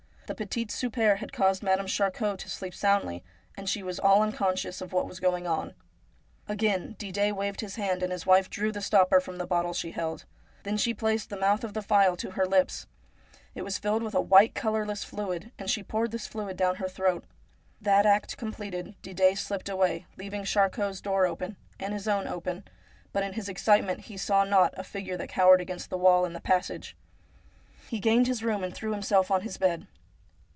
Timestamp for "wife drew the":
8.25-8.79